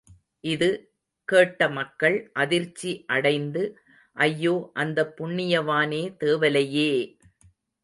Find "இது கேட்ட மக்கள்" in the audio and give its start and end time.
0.43-2.17